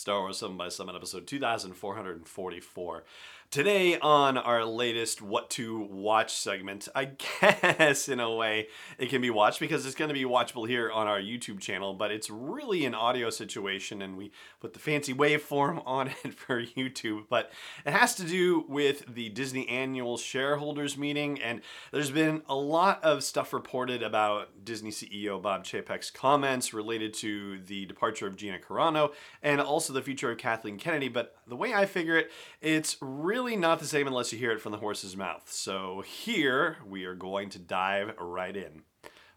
[0.00, 3.04] Star Wars 7 by 7 episode 2444.
[3.50, 7.06] Today, on our latest What to Watch segment, I
[7.40, 10.88] guess in a way it can be watched because it's going to be watchable here
[10.88, 15.12] on our YouTube channel, but it's really an audio situation and we put the fancy
[15.12, 17.24] waveform on it for YouTube.
[17.28, 17.50] But
[17.84, 21.60] it has to do with the Disney annual shareholders meeting, and
[21.90, 27.58] there's been a lot of stuff reported about Disney CEO Bob Chapek's comments related to
[27.62, 29.10] the departure of Gina Carano
[29.42, 31.08] and also the future of Kathleen Kennedy.
[31.08, 32.30] But the way I figure it,
[32.60, 35.50] it's really not the same unless you hear it from the horse's mouth.
[35.50, 38.82] So here we are going to dive right in.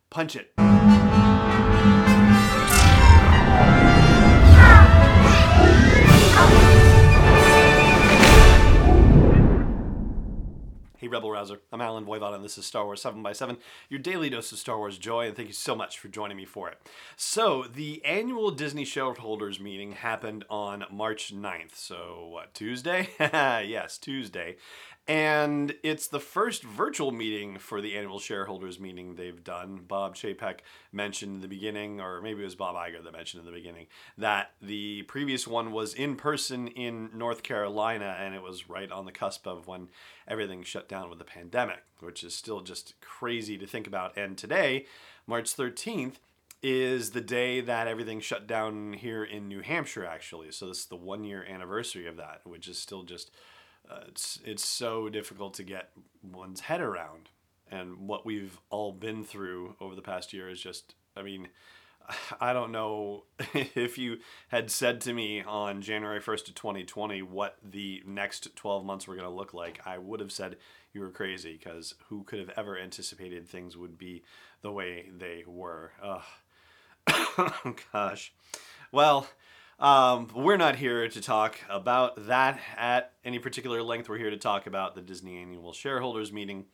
[0.10, 0.54] Punch it.
[11.04, 11.60] Hey, Rebel Rouser.
[11.70, 13.58] I'm Allen Voivod, and this is Star Wars 7 by 7
[13.90, 16.46] your daily dose of Star Wars joy, and thank you so much for joining me
[16.46, 16.78] for it.
[17.18, 21.76] So, the annual Disney shareholders meeting happened on March 9th.
[21.76, 23.10] So, what, Tuesday?
[23.20, 24.56] yes, Tuesday.
[25.06, 29.82] And it's the first virtual meeting for the annual shareholders meeting they've done.
[29.86, 30.60] Bob Chapek
[30.94, 33.88] mentioned in the beginning, or maybe it was Bob Iger that mentioned in the beginning,
[34.18, 39.04] that the previous one was in person in North Carolina, and it was right on
[39.04, 39.90] the cusp of when
[40.26, 44.16] everything shut down with the pandemic, which is still just crazy to think about.
[44.16, 44.86] And today,
[45.28, 46.16] March 13th,
[46.62, 50.50] is the day that everything shut down here in New Hampshire, actually.
[50.52, 53.32] So this is the one year anniversary of that, which is still just
[53.90, 57.30] uh, it's it's so difficult to get one's head around,
[57.70, 60.96] and what we've all been through over the past year is just.
[61.16, 61.50] I mean,
[62.42, 64.18] I don't know if you
[64.50, 69.16] had said to me on January 1st of 2020 what the next 12 months were
[69.16, 70.58] going to look like, I would have said
[70.94, 74.24] you were crazy because who could have ever anticipated things would be
[74.62, 75.92] the way they were?
[76.02, 76.24] Ugh.
[77.94, 78.34] Gosh.
[78.92, 79.28] Well,
[79.80, 84.10] um, we're not here to talk about that at any particular length.
[84.10, 86.66] We're here to talk about the Disney annual shareholders meeting.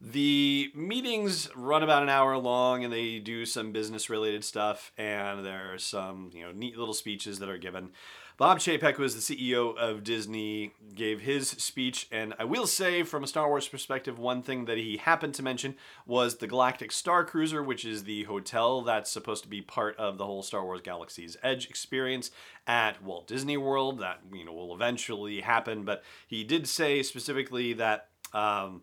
[0.00, 5.44] The meetings run about an hour long and they do some business related stuff and
[5.44, 7.90] there are some, you know, neat little speeches that are given.
[8.38, 13.24] Bob Chapek was the CEO of Disney, gave his speech, and I will say, from
[13.24, 15.74] a Star Wars perspective, one thing that he happened to mention
[16.06, 20.16] was the Galactic Star Cruiser, which is the hotel that's supposed to be part of
[20.16, 22.30] the whole Star Wars Galaxy's Edge experience
[22.66, 24.00] at Walt Disney World.
[24.00, 28.08] That you know will eventually happen, but he did say specifically that.
[28.32, 28.82] Um,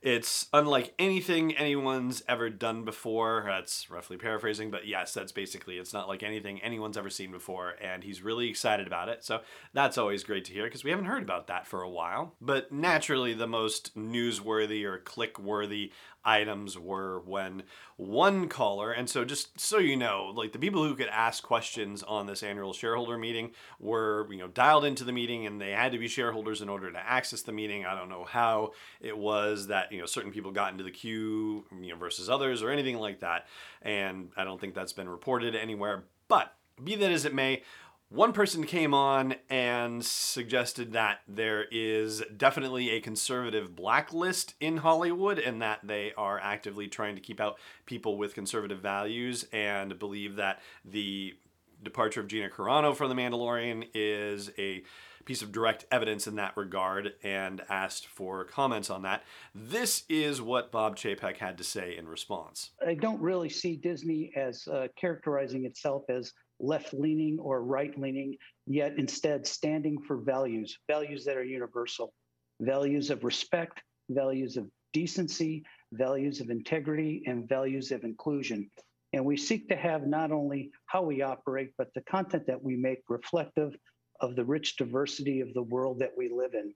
[0.00, 3.44] it's unlike anything anyone's ever done before.
[3.46, 7.74] That's roughly paraphrasing, but yes, that's basically it's not like anything anyone's ever seen before,
[7.80, 9.24] and he's really excited about it.
[9.24, 9.40] So
[9.72, 12.34] that's always great to hear because we haven't heard about that for a while.
[12.40, 15.92] But naturally, the most newsworthy or click worthy
[16.24, 17.62] items were when
[17.96, 22.02] one caller, and so just so you know, like the people who could ask questions
[22.02, 23.50] on this annual shareholder meeting
[23.80, 26.92] were, you know, dialed into the meeting and they had to be shareholders in order
[26.92, 27.84] to access the meeting.
[27.84, 31.64] I don't know how it was that, you know, certain people got into the queue,
[31.80, 33.46] you know, versus others or anything like that.
[33.82, 36.04] And I don't think that's been reported anywhere.
[36.28, 37.62] But be that as it may,
[38.10, 45.38] one person came on and suggested that there is definitely a conservative blacklist in Hollywood
[45.38, 50.36] and that they are actively trying to keep out people with conservative values and believe
[50.36, 51.34] that the
[51.82, 54.82] departure of Gina Carano from The Mandalorian is a
[55.24, 59.22] piece of direct evidence in that regard and asked for comments on that.
[59.54, 62.70] This is what Bob Chapek had to say in response.
[62.84, 68.36] I don't really see Disney as uh, characterizing itself as left leaning or right leaning,
[68.66, 72.14] yet instead standing for values, values that are universal,
[72.60, 75.62] values of respect, values of decency,
[75.92, 78.70] values of integrity, and values of inclusion.
[79.12, 82.76] And we seek to have not only how we operate, but the content that we
[82.76, 83.74] make reflective
[84.20, 86.74] of the rich diversity of the world that we live in.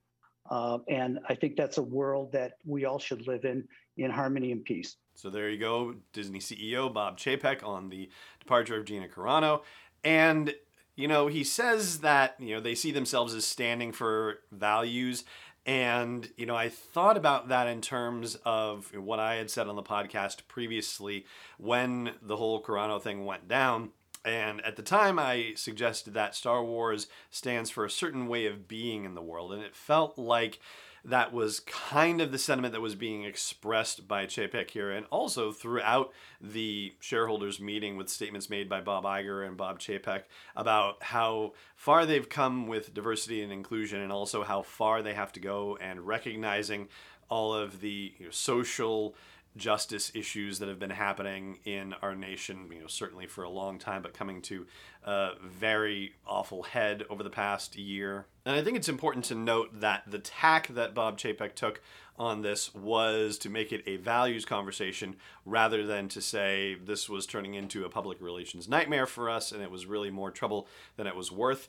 [0.51, 3.67] Uh, and I think that's a world that we all should live in
[3.97, 4.97] in harmony and peace.
[5.15, 8.09] So there you go, Disney CEO Bob Chapek on the
[8.41, 9.63] departure of Gina Carano.
[10.03, 10.55] And,
[10.97, 15.25] you know, he says that, you know, they see themselves as standing for values.
[15.65, 19.77] And, you know, I thought about that in terms of what I had said on
[19.77, 21.25] the podcast previously
[21.57, 23.91] when the whole Carano thing went down.
[24.25, 28.69] And at the time, I suggested that Star Wars stands for a certain way of
[28.69, 29.53] being in the world.
[29.53, 30.61] And it felt like
[31.05, 35.51] that was kind of the sentiment that was being expressed by Chapek here, and also
[35.51, 40.23] throughout the shareholders meeting with statements made by Bob Iger and Bob Chapek
[40.55, 45.33] about how far they've come with diversity and inclusion, and also how far they have
[45.33, 46.89] to go, and recognizing
[47.29, 49.17] all of the you know, social
[49.57, 53.79] justice issues that have been happening in our nation, you know, certainly for a long
[53.79, 54.67] time, but coming to
[55.05, 58.27] a very awful head over the past year.
[58.45, 61.83] And I think it's important to note that the tack that Bob Chapek took
[62.19, 67.27] on this was to make it a values conversation rather than to say this was
[67.27, 71.07] turning into a public relations nightmare for us and it was really more trouble than
[71.07, 71.69] it was worth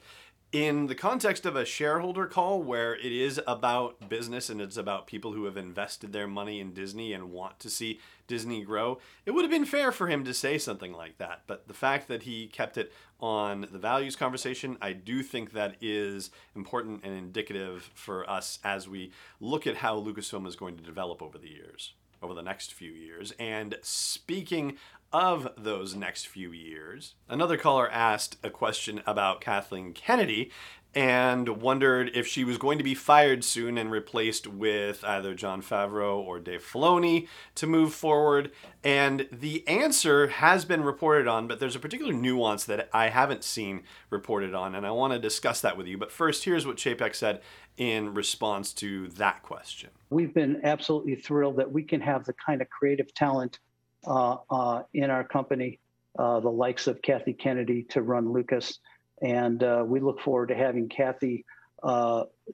[0.53, 5.07] in the context of a shareholder call where it is about business and it's about
[5.07, 9.31] people who have invested their money in Disney and want to see Disney grow, it
[9.31, 11.41] would have been fair for him to say something like that.
[11.47, 15.75] But the fact that he kept it on the values conversation, I do think that
[15.81, 20.83] is important and indicative for us as we look at how Lucasfilm is going to
[20.83, 23.33] develop over the years over the next few years.
[23.37, 24.77] And speaking
[25.13, 27.13] of those next few years.
[27.29, 30.51] Another caller asked a question about Kathleen Kennedy
[30.95, 35.61] and wondered if she was going to be fired soon and replaced with either Jon
[35.61, 38.51] Favreau or Dave Filoni to move forward.
[38.83, 43.43] And the answer has been reported on, but there's a particular nuance that I haven't
[43.43, 45.97] seen reported on, and I want to discuss that with you.
[45.97, 47.41] But first, here's what Chapek said
[47.75, 49.89] in response to that question.
[50.11, 53.57] We've been absolutely thrilled that we can have the kind of creative talent
[54.05, 55.79] Uh, uh, in our company,
[56.19, 58.79] uh, the likes of Kathy Kennedy to run Lucas.
[59.21, 61.45] And uh, we look forward to having Kathy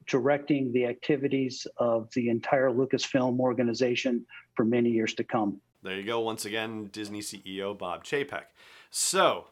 [0.07, 4.25] directing the activities of the entire Lucasfilm organization
[4.56, 5.62] for many years to come.
[5.84, 6.19] There you go.
[6.19, 8.46] Once again, Disney CEO Bob Chapek.
[8.90, 9.46] So,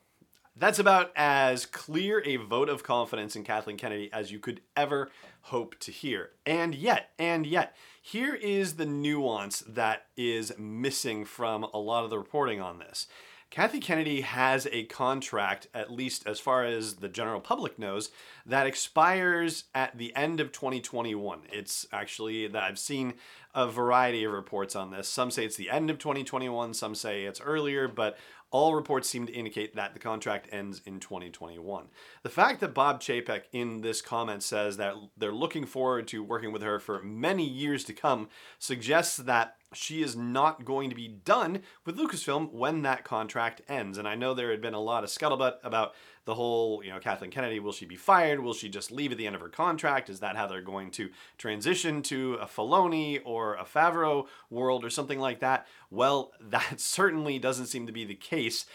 [0.59, 5.09] that's about as clear a vote of confidence in Kathleen Kennedy as you could ever
[5.42, 6.31] hope to hear.
[6.45, 12.09] And yet, and yet, here is the nuance that is missing from a lot of
[12.09, 13.07] the reporting on this.
[13.50, 18.10] Kathy Kennedy has a contract, at least as far as the general public knows,
[18.45, 21.44] that expires at the end of 2021.
[21.53, 23.13] It's actually that I've seen
[23.56, 25.07] a variety of reports on this.
[25.07, 28.18] Some say it's the end of 2021, some say it's earlier, but
[28.50, 31.88] all reports seem to indicate that the contract ends in 2021.
[32.24, 36.52] The fact that Bob Chapek in this comment says that they're looking forward to working
[36.52, 41.08] with her for many years to come suggests that she is not going to be
[41.08, 43.98] done with Lucasfilm when that contract ends.
[43.98, 45.94] And I know there had been a lot of scuttlebutt about
[46.27, 48.41] the whole, you know, Kathleen Kennedy, will she be fired?
[48.41, 50.09] Will she just leave at the end of her contract?
[50.09, 54.89] Is that how they're going to transition to a Filoni or a Favreau world or
[54.89, 55.65] something like that?
[55.89, 58.65] Well, that certainly doesn't seem to be the case.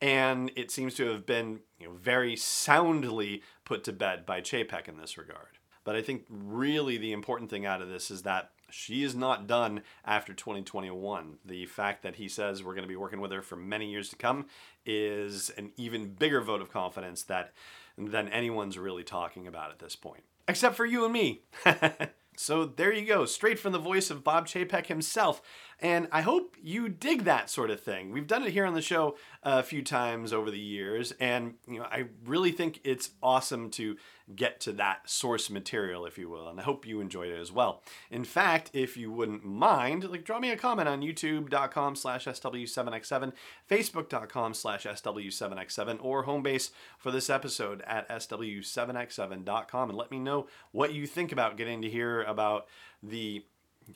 [0.00, 4.88] And it seems to have been you know, very soundly put to bed by Chapek
[4.88, 5.58] in this regard.
[5.84, 9.46] But I think really the important thing out of this is that she is not
[9.46, 11.38] done after 2021.
[11.44, 14.08] The fact that he says we're going to be working with her for many years
[14.10, 14.46] to come
[14.84, 17.52] is an even bigger vote of confidence that
[17.98, 20.24] than anyone's really talking about at this point.
[20.48, 21.42] Except for you and me.
[22.36, 25.42] so there you go, straight from the voice of Bob Chapek himself.
[25.78, 28.12] And I hope you dig that sort of thing.
[28.12, 31.80] We've done it here on the show a few times over the years, and you
[31.80, 33.96] know, I really think it's awesome to
[34.34, 36.48] get to that source material, if you will.
[36.48, 37.82] And I hope you enjoyed it as well.
[38.10, 43.32] In fact, if you wouldn't mind, like drop me a comment on youtube.com slash SW7X7,
[43.70, 50.46] Facebook.com slash SW7X7, or home base for this episode at SW7X7.com and let me know
[50.72, 52.66] what you think about getting to hear about
[53.02, 53.44] the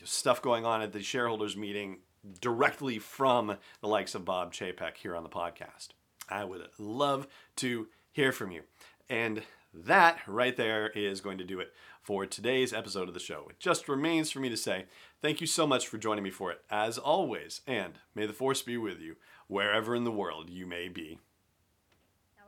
[0.05, 1.99] stuff going on at the shareholders meeting
[2.40, 5.88] directly from the likes of Bob Chapek here on the podcast.
[6.28, 8.62] I would love to hear from you.
[9.08, 9.43] And
[9.84, 13.47] that right there is going to do it for today's episode of the show.
[13.50, 14.87] It just remains for me to say
[15.21, 18.62] thank you so much for joining me for it, as always, and may the force
[18.62, 19.16] be with you
[19.49, 21.18] wherever in the world you may be.